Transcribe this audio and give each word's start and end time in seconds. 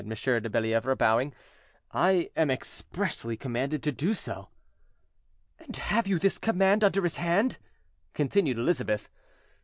de 0.03 0.49
Bellievre, 0.49 0.95
bowing; 0.95 1.31
"I 1.91 2.31
am 2.35 2.49
expressly 2.49 3.37
commanded 3.37 3.83
to 3.83 3.91
do 3.91 4.15
so." 4.15 4.49
"And 5.59 5.77
have 5.77 6.07
you 6.07 6.17
this 6.17 6.39
command 6.39 6.83
under 6.83 7.03
his 7.03 7.17
hand?" 7.17 7.59
continued 8.15 8.57
Elizabeth. 8.57 9.11